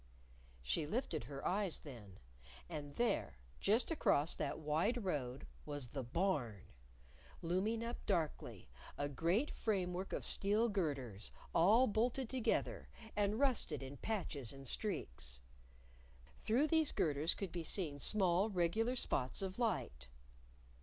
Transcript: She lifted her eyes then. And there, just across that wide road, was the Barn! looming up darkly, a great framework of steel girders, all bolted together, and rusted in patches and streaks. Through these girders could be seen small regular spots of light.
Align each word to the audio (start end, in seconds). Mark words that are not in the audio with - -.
She 0.63 0.87
lifted 0.87 1.25
her 1.25 1.45
eyes 1.47 1.81
then. 1.81 2.17
And 2.67 2.95
there, 2.95 3.37
just 3.59 3.91
across 3.91 4.35
that 4.35 4.57
wide 4.57 5.03
road, 5.05 5.45
was 5.63 5.89
the 5.89 6.01
Barn! 6.01 6.63
looming 7.43 7.83
up 7.85 8.03
darkly, 8.07 8.67
a 8.97 9.07
great 9.07 9.51
framework 9.51 10.11
of 10.11 10.25
steel 10.25 10.69
girders, 10.69 11.31
all 11.53 11.85
bolted 11.85 12.31
together, 12.31 12.89
and 13.15 13.37
rusted 13.39 13.83
in 13.83 13.95
patches 13.97 14.51
and 14.51 14.67
streaks. 14.67 15.39
Through 16.41 16.65
these 16.69 16.91
girders 16.91 17.35
could 17.35 17.51
be 17.51 17.63
seen 17.63 17.99
small 17.99 18.49
regular 18.49 18.95
spots 18.95 19.43
of 19.43 19.59
light. 19.59 20.09